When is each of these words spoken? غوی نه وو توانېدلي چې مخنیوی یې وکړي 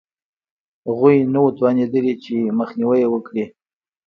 غوی 0.97 1.17
نه 1.33 1.39
وو 1.41 1.49
توانېدلي 1.57 2.13
چې 2.23 2.35
مخنیوی 2.59 2.99
یې 3.03 3.07
وکړي 3.13 3.45